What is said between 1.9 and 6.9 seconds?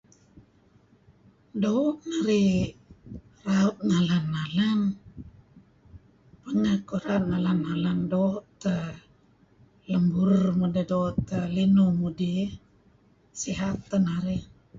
narih raut nalan-nalan pangeh